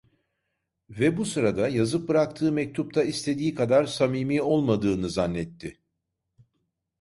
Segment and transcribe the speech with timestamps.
[0.89, 5.77] Ve bu sırada, yazıp bıraktığı mektupta istediği kadar samimi olmadığını zannetti…